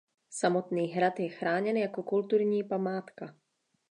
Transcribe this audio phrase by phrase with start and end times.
[0.29, 3.35] Samotný hrad je chráněn jako kulturní památka.